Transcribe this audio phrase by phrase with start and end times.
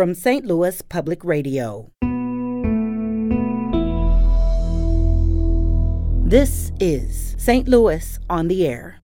[0.00, 0.46] from St.
[0.46, 1.90] Louis Public Radio.
[6.26, 7.68] This is St.
[7.68, 9.02] Louis on the Air.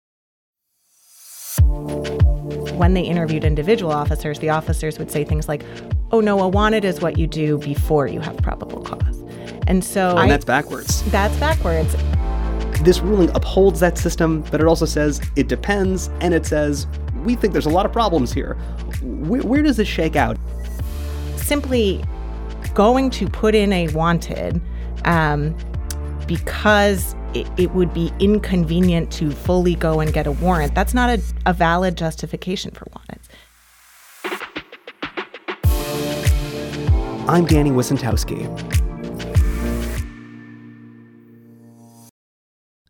[1.61, 5.65] When they interviewed individual officers, the officers would say things like,
[6.13, 9.23] Oh, no, a wanted is what you do before you have probable cause.
[9.67, 10.13] And so.
[10.13, 11.03] And I, that's backwards.
[11.11, 11.95] That's backwards.
[12.85, 16.87] This ruling upholds that system, but it also says it depends, and it says
[17.27, 18.55] we think there's a lot of problems here.
[19.03, 20.39] Where, where does this shake out?
[21.47, 22.03] Simply
[22.75, 24.61] going to put in a wanted
[25.05, 25.57] um,
[26.27, 30.75] because it, it, would be inconvenient to fully go and get a warrant.
[30.75, 33.29] That's not a, a valid justification for wanteds.
[37.29, 38.76] I'm Danny Wicentowski.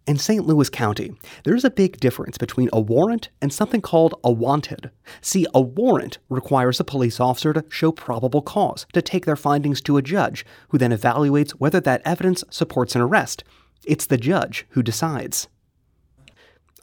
[0.07, 0.47] In St.
[0.47, 4.93] Louis County, there's a big difference between a warrant and something called a wanted.
[5.21, 9.81] See, a warrant requires a police officer to show probable cause, to take their findings
[9.81, 13.43] to a judge, who then evaluates whether that evidence supports an arrest.
[13.85, 15.49] It's the judge who decides.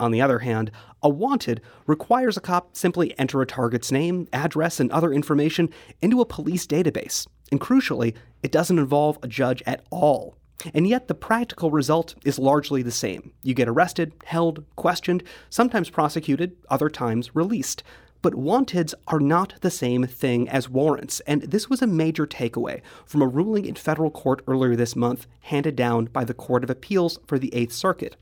[0.02, 0.70] On the other hand,
[1.02, 5.70] a wanted requires a cop simply enter a target's name, address, and other information
[6.02, 7.26] into a police database.
[7.54, 10.36] And crucially, it doesn't involve a judge at all.
[10.74, 13.34] And yet, the practical result is largely the same.
[13.42, 17.84] You get arrested, held, questioned, sometimes prosecuted, other times released.
[18.22, 22.82] But wanteds are not the same thing as warrants, and this was a major takeaway
[23.06, 26.70] from a ruling in federal court earlier this month handed down by the Court of
[26.70, 28.16] Appeals for the Eighth Circuit.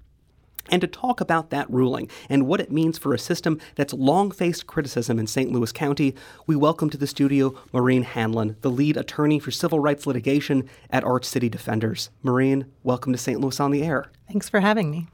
[0.70, 4.32] And to talk about that ruling and what it means for a system that's long
[4.32, 5.52] faced criticism in St.
[5.52, 6.16] Louis County,
[6.48, 11.04] we welcome to the studio Maureen Hanlon, the lead attorney for civil rights litigation at
[11.04, 12.10] Arch City Defenders.
[12.24, 13.40] Maureen, welcome to St.
[13.40, 14.12] Louis on the Air.
[14.28, 15.08] Thanks for having me.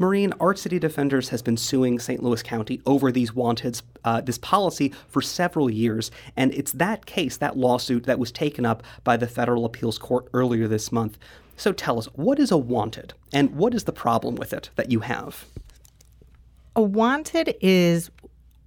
[0.00, 2.22] Maureen, Arch City Defenders has been suing St.
[2.22, 7.36] Louis County over these wanteds, uh, this policy for several years, and it's that case,
[7.36, 11.18] that lawsuit, that was taken up by the federal appeals court earlier this month.
[11.60, 14.90] So tell us, what is a wanted and what is the problem with it that
[14.90, 15.44] you have?
[16.74, 18.10] A wanted is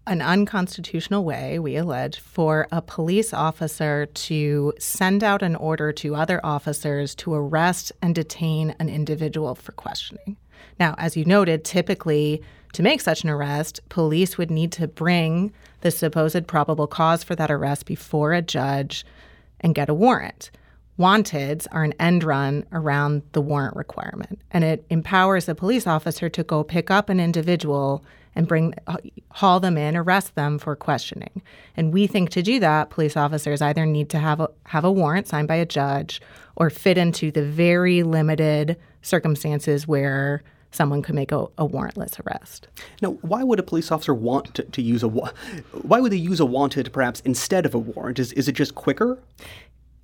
[0.05, 6.13] an unconstitutional way, we allege, for a police officer to send out an order to
[6.13, 10.37] other officers to arrest and detain an individual for questioning.
[10.79, 12.43] Now, as you noted, typically
[12.73, 15.51] to make such an arrest, police would need to bring
[15.81, 19.03] the supposed probable cause for that arrest before a judge
[19.61, 20.51] and get a warrant
[20.97, 26.29] wanteds are an end run around the warrant requirement and it empowers a police officer
[26.29, 28.03] to go pick up an individual
[28.35, 28.97] and bring uh,
[29.31, 31.41] haul them in arrest them for questioning
[31.75, 34.91] and we think to do that police officers either need to have a have a
[34.91, 36.21] warrant signed by a judge
[36.55, 40.43] or fit into the very limited circumstances where
[40.73, 42.67] someone could make a, a, warrantless arrest.
[43.01, 46.39] Now, why would a police officer want to, to use a why would they use
[46.39, 48.19] a wanted perhaps instead of a warrant?
[48.19, 49.19] Is is it just quicker?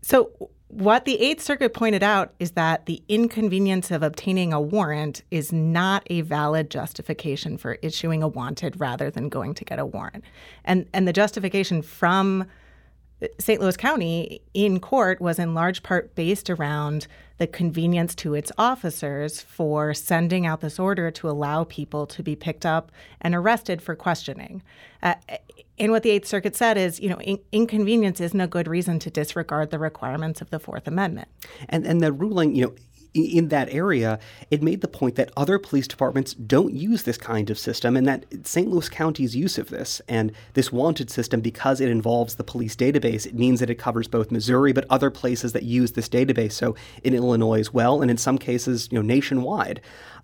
[0.02, 5.24] So what the Eighth Circuit pointed out is that the inconvenience of obtaining a warrant
[5.32, 9.86] is not a valid justification for issuing a wanted rather than going to get a
[9.86, 10.24] warrant.
[10.64, 12.46] And and the justification from
[13.40, 13.60] St.
[13.60, 19.42] Louis County in court was in large part based around the convenience to its officers
[19.42, 22.92] for sending out this order to allow people to be picked up
[23.22, 24.62] and arrested for questioning.
[25.02, 25.16] Uh,
[25.80, 29.00] and what the Eighth Circuit said is, you know, in- inconvenience isn't a good reason
[29.00, 31.28] to disregard the requirements of the Fourth Amendment.
[31.70, 32.74] And and the ruling, you know,
[33.14, 34.20] in that area,
[34.52, 38.08] it made the point that other police departments don't use this kind of system, and
[38.08, 38.70] that St.
[38.70, 43.26] Louis County's use of this and this wanted system, because it involves the police database,
[43.26, 46.54] it means that it covers both Missouri but other places that use this database.
[46.54, 49.82] So in Illinois as well, and in some cases, you know, nationwide.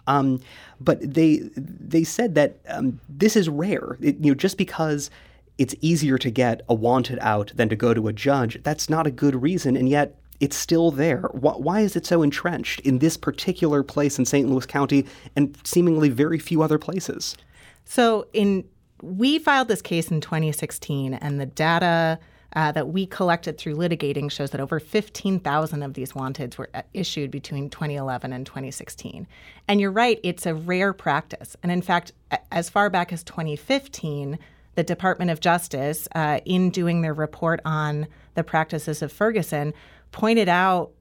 [0.07, 0.39] Um,
[0.79, 3.97] but they they said that um, this is rare.
[4.01, 5.09] It, you know, just because
[5.57, 9.07] it's easier to get a wanted out than to go to a judge, that's not
[9.07, 11.29] a good reason, and yet it's still there.
[11.33, 14.49] Why is it so entrenched in this particular place in St.
[14.49, 15.05] Louis County
[15.35, 17.37] and seemingly very few other places?
[17.85, 18.65] So, in
[19.01, 22.19] we filed this case in 2016, and the data
[22.55, 26.81] uh, that we collected through litigating shows that over 15,000 of these wanteds were uh,
[26.93, 29.27] issued between 2011 and 2016.
[29.67, 31.57] And you're right, it's a rare practice.
[31.61, 32.13] And in fact,
[32.51, 34.39] as far back as 2015,
[34.75, 39.73] the Department of Justice, uh, in doing their report on the practices of Ferguson,
[40.11, 40.91] pointed out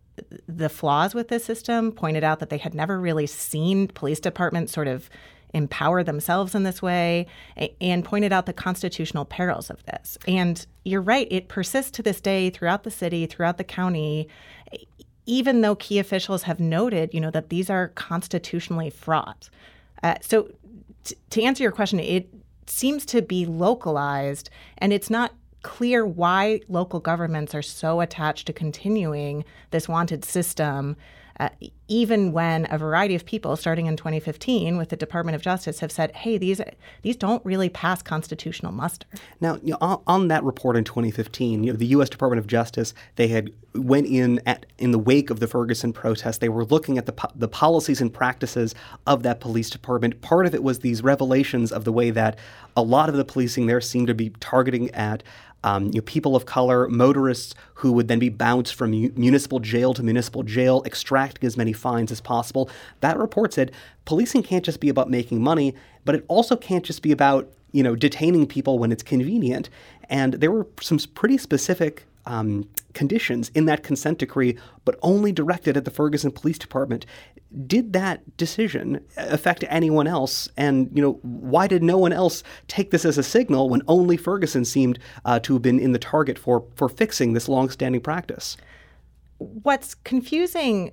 [0.49, 4.73] the flaws with this system, pointed out that they had never really seen police departments
[4.73, 5.11] sort of
[5.53, 7.26] empower themselves in this way,
[7.81, 10.19] and pointed out the constitutional perils of this.
[10.27, 14.29] And you're right, it persists to this day throughout the city, throughout the county,
[15.27, 19.49] even though key officials have noted, you know, that these are constitutionally fraught.
[20.03, 20.50] Uh, so,
[21.05, 22.29] t- to answer your question, it
[22.71, 25.33] seems to be localized, and it's not
[25.63, 30.97] clear why local governments are so attached to continuing this wanted system
[31.41, 31.49] uh,
[31.89, 35.91] even when a variety of people, starting in 2015 with the Department of Justice, have
[35.91, 36.61] said, "Hey, these
[37.03, 39.07] these don't really pass constitutional muster."
[39.41, 42.09] Now, you know, on, on, that report in 2015, you know, the U.S.
[42.09, 46.41] Department of Justice they had went in at in the wake of the Ferguson protest.
[46.41, 48.75] They were looking at the po- the policies and practices
[49.07, 50.21] of that police department.
[50.23, 52.39] Part of it was these revelations of the way that
[52.77, 55.23] a lot of the policing there seemed to be targeting at
[55.65, 59.95] um, you know, people of color, motorists who would then be bounced from municipal jail
[59.95, 62.71] to municipal jail, extracting as many fines as possible.
[63.01, 63.73] That report said
[64.05, 65.75] policing can't just be about making money,
[66.05, 69.71] but it also can't just be about you know detaining people when it's convenient.
[70.11, 75.79] And there were some pretty specific um, conditions in that consent decree, but only directed
[75.79, 77.07] at the Ferguson Police Department.
[77.67, 80.49] Did that decision affect anyone else?
[80.56, 84.17] And you know, why did no one else take this as a signal when only
[84.17, 88.56] Ferguson seemed uh, to have been in the target for for fixing this longstanding practice?
[89.39, 90.93] What's confusing,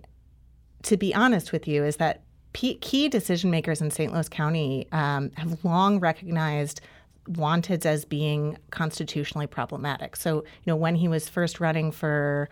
[0.83, 2.21] to be honest with you, is that
[2.53, 4.11] key decision makers in St.
[4.13, 6.81] Louis County um, have long recognized
[7.27, 10.15] wanted as being constitutionally problematic.
[10.15, 12.49] So, you know, when he was first running for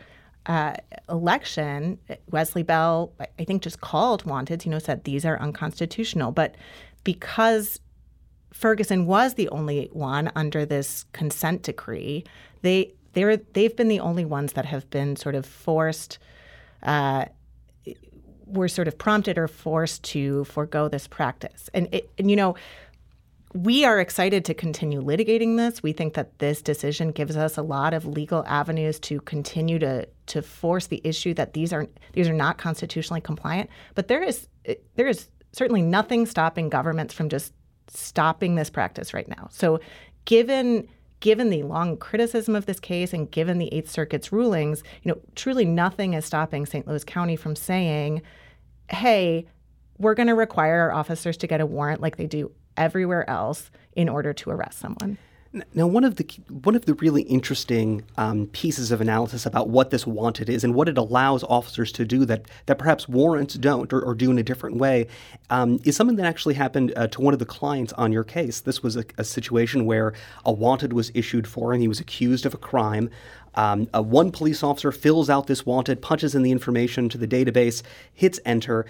[0.49, 0.73] uh,
[1.07, 1.99] election,
[2.31, 6.31] Wesley Bell, I think, just called wanted, you know, said these are unconstitutional.
[6.31, 6.55] But
[7.03, 7.79] because
[8.51, 12.25] Ferguson was the only one under this consent decree,
[12.63, 16.17] they they're they've been the only ones that have been sort of forced.
[16.81, 17.25] Uh,
[18.47, 22.55] were sort of prompted or forced to forego this practice, and it, and you know,
[23.53, 25.81] we are excited to continue litigating this.
[25.81, 30.07] We think that this decision gives us a lot of legal avenues to continue to
[30.27, 33.69] to force the issue that these are these are not constitutionally compliant.
[33.95, 34.47] But there is
[34.95, 37.53] there is certainly nothing stopping governments from just
[37.87, 39.47] stopping this practice right now.
[39.51, 39.79] So,
[40.25, 40.87] given
[41.19, 45.19] given the long criticism of this case and given the Eighth Circuit's rulings, you know,
[45.35, 46.87] truly nothing is stopping St.
[46.87, 48.21] Louis County from saying,
[48.89, 49.47] "Hey,
[49.97, 53.71] we're going to require our officers to get a warrant like they do everywhere else
[53.93, 55.17] in order to arrest someone.
[55.73, 59.89] Now, one of the one of the really interesting um, pieces of analysis about what
[59.89, 63.91] this wanted is and what it allows officers to do that that perhaps warrants don't
[63.91, 65.07] or, or do in a different way
[65.49, 68.61] um, is something that actually happened uh, to one of the clients on your case.
[68.61, 70.13] This was a, a, situation where
[70.45, 71.81] a wanted was issued for him.
[71.81, 73.09] He was accused of a crime.
[73.55, 77.81] Um, one police officer fills out this wanted, punches in the information to the database,
[78.13, 78.85] hits enter.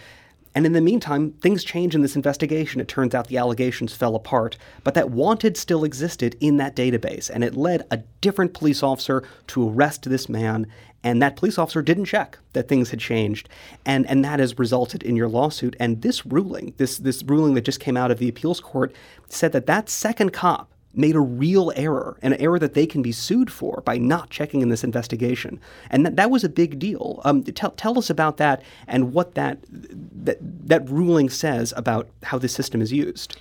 [0.55, 2.81] And in the meantime, things change in this investigation.
[2.81, 7.29] It turns out the allegations fell apart, but that wanted still existed in that database,
[7.29, 10.67] and it led a different police officer to arrest this man.
[11.01, 13.47] And that police officer didn't check that things had changed,
[13.85, 15.75] and and that has resulted in your lawsuit.
[15.79, 18.93] And this ruling, this this ruling that just came out of the appeals court,
[19.29, 23.11] said that that second cop made a real error, an error that they can be
[23.11, 25.59] sued for by not checking in this investigation.
[25.89, 27.21] And that, that was a big deal.
[27.23, 32.37] Um, tell, tell us about that and what that, that, that ruling says about how
[32.37, 33.39] the system is used.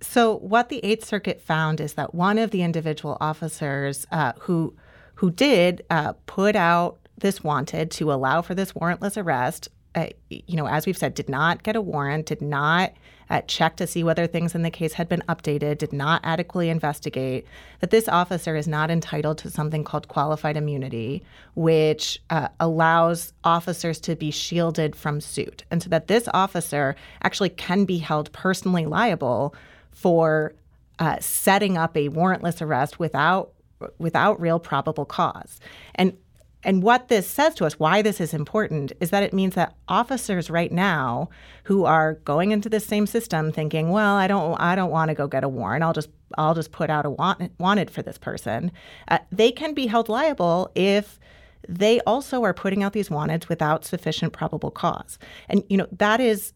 [0.00, 4.74] So, what the Eighth Circuit found is that one of the individual officers uh, who
[5.14, 10.56] who did uh, put out this wanted to allow for this warrantless arrest uh, you
[10.56, 12.92] know, as we've said, did not get a warrant, did not
[13.30, 16.68] uh, check to see whether things in the case had been updated, did not adequately
[16.68, 17.46] investigate,
[17.80, 21.22] that this officer is not entitled to something called qualified immunity,
[21.54, 25.64] which uh, allows officers to be shielded from suit.
[25.70, 29.54] And so that this officer actually can be held personally liable
[29.90, 30.54] for
[30.98, 33.50] uh, setting up a warrantless arrest without
[33.98, 35.60] without real probable cause.
[35.96, 36.16] And
[36.64, 39.74] and what this says to us, why this is important, is that it means that
[39.88, 41.28] officers right now
[41.64, 45.14] who are going into the same system thinking, well, I don't, I don't want to
[45.14, 45.84] go get a warrant.
[45.84, 48.72] I'll just, I'll just put out a want, wanted for this person.
[49.08, 51.20] Uh, they can be held liable if
[51.68, 55.18] they also are putting out these wanteds without sufficient probable cause.
[55.48, 56.52] And you know that is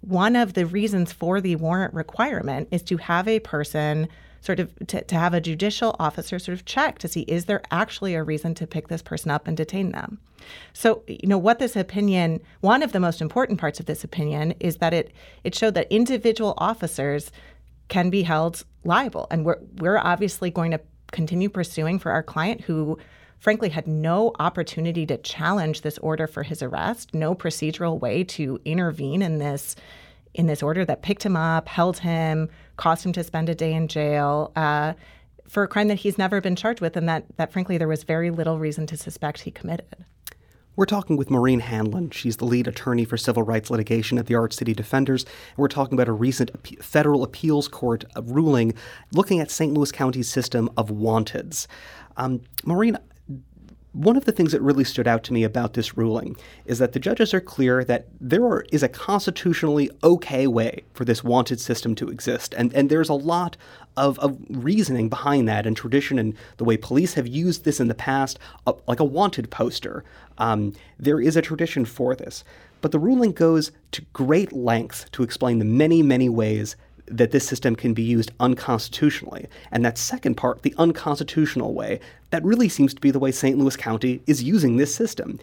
[0.00, 4.08] one of the reasons for the warrant requirement is to have a person
[4.42, 7.62] sort of to, to have a judicial officer sort of check to see is there
[7.70, 10.18] actually a reason to pick this person up and detain them.
[10.72, 14.54] So, you know, what this opinion, one of the most important parts of this opinion
[14.58, 15.12] is that it
[15.44, 17.30] it showed that individual officers
[17.88, 19.28] can be held liable.
[19.30, 20.80] And we're we're obviously going to
[21.12, 22.98] continue pursuing for our client who
[23.38, 28.60] frankly had no opportunity to challenge this order for his arrest, no procedural way to
[28.64, 29.76] intervene in this
[30.34, 33.72] in this order that picked him up, held him, caused him to spend a day
[33.72, 34.94] in jail uh,
[35.48, 38.04] for a crime that he's never been charged with, and that, that frankly there was
[38.04, 40.04] very little reason to suspect he committed.
[40.74, 42.10] We're talking with Maureen Hanlon.
[42.10, 45.24] She's the lead attorney for civil rights litigation at the Arch City Defenders.
[45.24, 46.50] And we're talking about a recent
[46.82, 48.72] federal appeals court ruling
[49.12, 49.74] looking at St.
[49.74, 51.66] Louis County's system of wanteds.
[52.16, 52.96] Um, Maureen,
[53.92, 56.92] one of the things that really stood out to me about this ruling is that
[56.92, 61.60] the judges are clear that there are, is a constitutionally okay way for this wanted
[61.60, 62.54] system to exist.
[62.56, 63.56] And, and there's a lot
[63.96, 67.88] of, of reasoning behind that and tradition and the way police have used this in
[67.88, 70.04] the past, uh, like a wanted poster.
[70.38, 72.44] Um, there is a tradition for this.
[72.80, 76.76] But the ruling goes to great lengths to explain the many, many ways
[77.16, 79.46] that this system can be used unconstitutionally.
[79.70, 82.00] And that second part, the unconstitutional way,
[82.30, 83.58] that really seems to be the way St.
[83.58, 85.38] Louis County is using this system.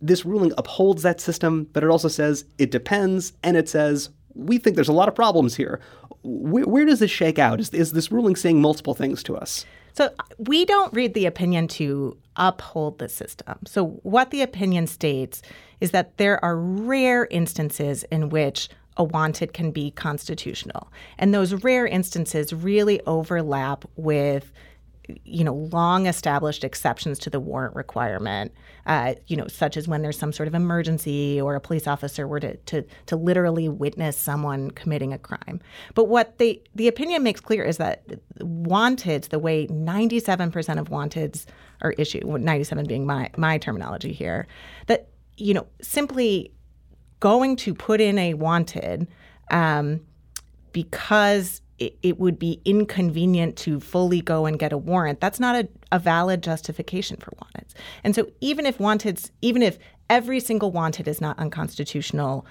[0.00, 4.58] This ruling upholds that system, but it also says it depends, and it says we
[4.58, 5.80] think there's a lot of problems here.
[6.22, 7.60] Where, where does this shake out?
[7.60, 9.66] Is, is this ruling saying multiple things to us?
[9.92, 13.58] So we don't read the opinion to uphold the system.
[13.66, 15.42] So what the opinion states
[15.80, 18.68] is that there are rare instances in which
[19.00, 20.92] a wanted can be constitutional.
[21.18, 24.52] And those rare instances really overlap with
[25.24, 28.52] you know long established exceptions to the warrant requirement
[28.86, 32.28] uh, you know such as when there's some sort of emergency or a police officer
[32.28, 35.60] were to, to to literally witness someone committing a crime
[35.96, 38.04] but what they the opinion makes clear is that
[38.38, 41.44] wanteds the way 97% of wanteds
[41.82, 44.46] are issued 97 being my my terminology here
[44.86, 46.52] that you know simply
[47.20, 49.06] going to put in a wanted
[49.50, 50.00] um,
[50.72, 55.20] because it, it, would be inconvenient to fully go and get a warrant.
[55.20, 57.72] That's not a, a valid justification for wanteds.
[58.04, 62.46] And so even if wanteds, even if every single wanted is not unconstitutional,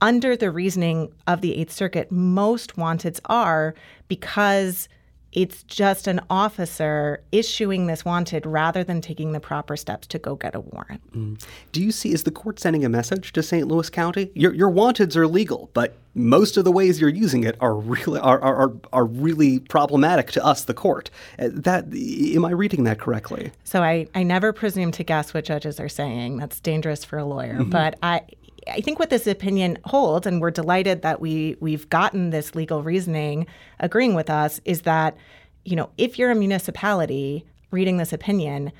[0.00, 3.74] under the reasoning of the Eighth Circuit, most wanteds are
[4.08, 4.88] because
[5.34, 10.36] it's just an officer issuing this wanted rather than taking the proper steps to go
[10.36, 11.02] get a warrant.
[11.12, 11.44] Mm.
[11.72, 13.66] Do you see, is the court sending a message to St.
[13.66, 14.30] Louis County?
[14.34, 18.20] Your, your wanteds are legal, but most of the ways you're using it are really
[18.20, 21.10] are, are, are really problematic to us, the court.
[21.40, 23.50] Uh, that am I reading that correctly?
[23.64, 26.36] So I, I never presume to guess what judges are saying.
[26.36, 27.54] That's dangerous for a lawyer.
[27.54, 27.70] Mm-hmm.
[27.70, 28.22] But I
[28.70, 32.82] I think what this opinion holds, and we're delighted that we we've gotten this legal
[32.82, 33.46] reasoning
[33.80, 35.16] agreeing with us, is that
[35.64, 38.72] you know if you're a municipality reading this opinion,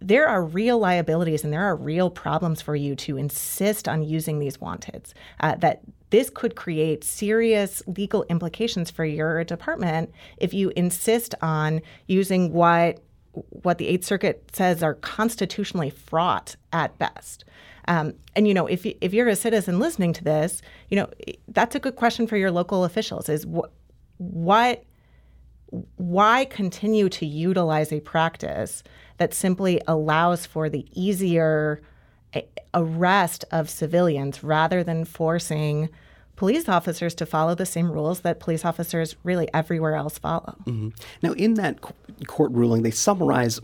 [0.00, 4.38] there are real liabilities and there are real problems for you to insist on using
[4.38, 5.12] these wanteds.
[5.40, 11.80] Uh, that this could create serious legal implications for your department if you insist on
[12.06, 13.00] using what
[13.48, 17.44] what the Eighth Circuit says are constitutionally fraught at best.
[17.86, 21.08] Um, and you know, if if you're a citizen listening to this, you know
[21.48, 23.72] that's a good question for your local officials: is what
[24.18, 24.84] what
[25.96, 28.82] why continue to utilize a practice
[29.18, 31.82] that simply allows for the easier
[32.72, 35.88] arrest of civilians rather than forcing
[36.36, 40.56] police officers to follow the same rules that police officers really everywhere else follow.
[40.64, 40.88] Mm-hmm.
[41.22, 41.80] Now, in that
[42.26, 43.60] court ruling, they summarize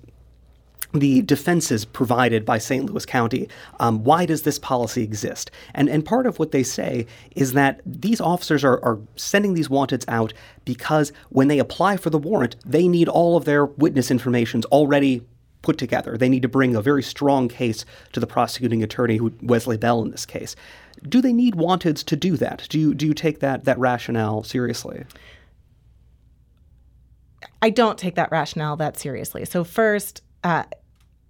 [0.93, 2.87] the defenses provided by St.
[2.87, 3.49] Louis County.
[3.79, 5.51] Um, why does this policy exist?
[5.75, 7.07] And and part of what they say
[7.37, 10.33] is that these officers are, are sending these wanteds out
[10.65, 15.23] because when they apply for the warrant, they need all of their witness informations already
[15.63, 16.17] put together.
[16.17, 20.11] They need to bring a very strong case to the prosecuting attorney, Wesley Bell in
[20.11, 20.57] this case.
[21.09, 22.67] Do they need wanteds to do that?
[22.69, 25.05] Do you do you take that that rationale seriously?
[27.63, 29.45] I don't take that rationale that seriously.
[29.45, 30.65] So first, uh,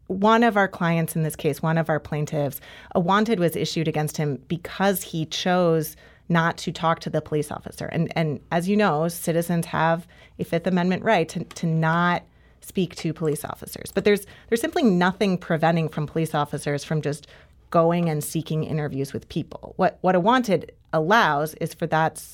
[0.07, 2.61] one of our clients in this case, one of our plaintiffs,
[2.95, 5.95] a wanted was issued against him because he chose
[6.29, 7.87] not to talk to the police officer.
[7.87, 10.07] And and as you know, citizens have
[10.39, 12.23] a Fifth Amendment right to, to not
[12.61, 13.93] speak to police officers.
[13.93, 17.27] But there's there's simply nothing preventing from police officers from just
[17.71, 19.75] going and seeking interviews with people.
[19.77, 22.25] What what a wanted allows is for that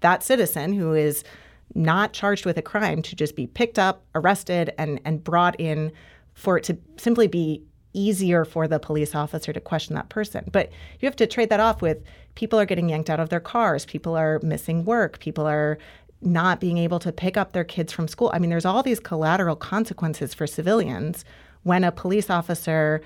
[0.00, 1.24] that citizen who is
[1.74, 5.92] not charged with a crime to just be picked up, arrested, and and brought in
[6.34, 7.62] for it to simply be
[7.94, 10.48] easier for the police officer to question that person.
[10.50, 10.70] But
[11.00, 12.02] you have to trade that off with
[12.34, 15.78] people are getting yanked out of their cars, people are missing work, people are
[16.22, 18.30] not being able to pick up their kids from school.
[18.32, 21.24] I mean, there's all these collateral consequences for civilians
[21.64, 23.02] when a police officer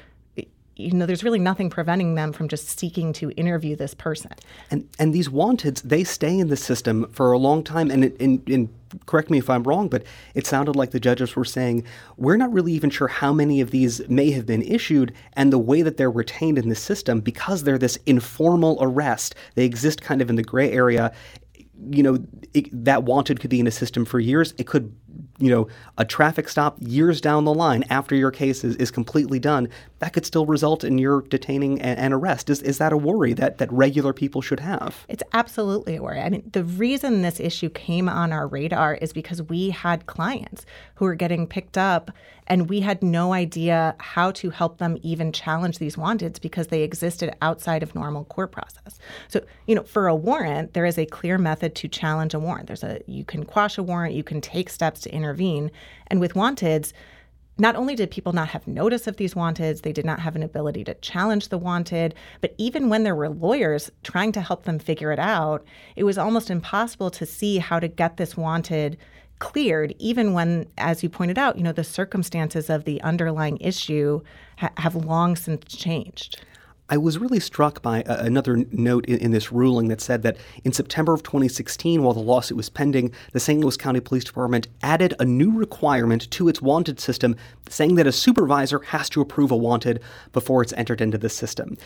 [0.76, 4.33] you know, there's really nothing preventing them from just seeking to interview this person.
[4.71, 7.90] And and these wanteds, they stay in the system for a long time.
[7.90, 8.68] And in,
[9.06, 10.02] correct me if I'm wrong, but
[10.35, 11.85] it sounded like the judges were saying
[12.18, 15.59] we're not really even sure how many of these may have been issued, and the
[15.59, 19.35] way that they're retained in the system because they're this informal arrest.
[19.54, 21.12] They exist kind of in the gray area.
[21.90, 22.18] You know,
[22.52, 24.52] it, that wanted could be in a system for years.
[24.59, 24.95] It could
[25.38, 25.68] you know,
[25.99, 29.68] a traffic stop years down the line after your case is, is completely done,
[29.99, 32.50] that could still result in your detaining and, and, arrest.
[32.50, 35.05] Is, is that a worry that, that regular people should have?
[35.09, 36.21] It's absolutely a worry.
[36.21, 40.67] I mean, the reason this issue came on our radar is because we had clients
[40.97, 42.11] who were getting picked up
[42.47, 46.83] and we had no idea how to help them even challenge these wanteds because they
[46.83, 48.99] existed outside of normal court process.
[49.29, 52.67] So, you know, for a warrant, there is a clear method to challenge a warrant.
[52.67, 55.71] There's a you can quash a warrant, you can take steps to intervene.
[56.09, 56.93] And with wanteds,
[57.58, 60.42] not only did people not have notice of these wanteds, they did not have an
[60.42, 64.78] ability to challenge the wanted, but even when there were lawyers trying to help them
[64.78, 65.64] figure it out,
[65.96, 68.98] it was almost impossible to see how to get this wanted
[69.38, 74.20] cleared, even when, as you pointed out, you know, the circumstances of the underlying issue
[74.58, 76.40] ha- have long since changed.
[76.88, 80.37] I was really struck by a, another note in, in, this ruling that said that
[80.64, 83.61] in September of 2016, while the lawsuit was pending, the St.
[83.61, 87.35] Louis County Police Department added a new requirement to its wanted system,
[87.69, 90.00] saying that a supervisor has to approve a wanted
[90.33, 91.76] before it's entered into the system.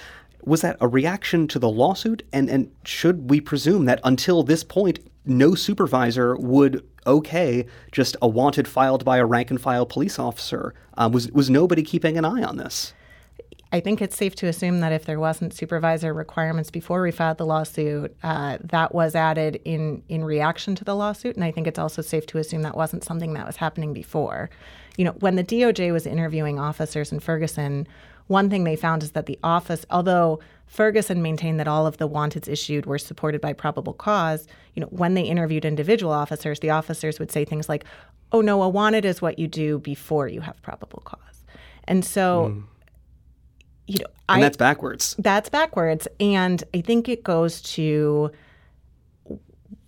[0.45, 2.23] Was that a reaction to the lawsuit?
[2.33, 8.29] And, and should we presume that until this point, no supervisor would okay just a
[8.29, 10.75] wanted filed by a rank and file police officer?
[10.97, 12.93] Uh, was, was nobody keeping an eye on this?
[13.73, 17.39] I think it's safe to assume that if there wasn't supervisor requirements before we filed
[17.39, 21.67] the lawsuit, uh, that was added in in reaction to the lawsuit, and I think
[21.67, 24.51] it's also safe to assume that wasn't something that was happening before.
[24.97, 27.87] You know, when the DOJ was interviewing officers in Ferguson,
[28.27, 32.09] one thing they found is that the office, although Ferguson maintained that all of the
[32.09, 34.49] wanteds issued were supported by probable cause.
[34.75, 37.85] You know, when they interviewed individual officers, the officers would say things like,
[38.33, 41.45] "Oh no, a wanted is what you do before you have probable cause."
[41.85, 42.65] And so mm
[43.91, 45.17] you know, and I, that's backwards.
[45.19, 48.31] That's backwards, and I think it goes to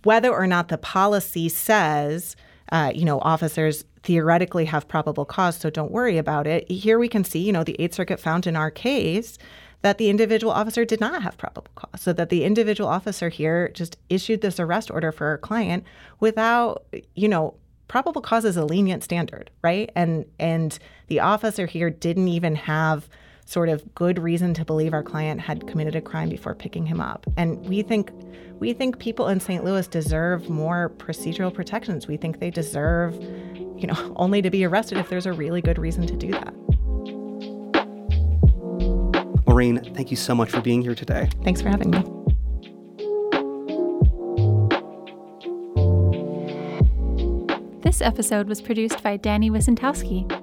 [0.03, 2.35] whether or not the policy says,
[2.71, 6.69] uh, you know, officers theoretically have probable cause, so don't worry about it.
[6.69, 9.37] Here we can see, you know, the Eighth Circuit found in our case
[9.81, 13.69] that the individual officer did not have probable cause, so that the individual officer here
[13.69, 15.85] just issued this arrest order for our client
[16.19, 16.83] without,
[17.15, 17.55] you know,
[17.87, 19.89] probable cause is a lenient standard, right?
[19.95, 23.07] And and the officer here didn't even have
[23.45, 26.99] sort of good reason to believe our client had committed a crime before picking him
[26.99, 27.25] up.
[27.37, 28.11] And we think
[28.59, 29.63] we think people in St.
[29.63, 32.07] Louis deserve more procedural protections.
[32.07, 35.77] We think they deserve, you know, only to be arrested if there's a really good
[35.77, 36.53] reason to do that.
[39.45, 41.29] Maureen, thank you so much for being here today.
[41.43, 42.03] Thanks for having me.
[47.81, 50.42] This episode was produced by Danny Wicentowski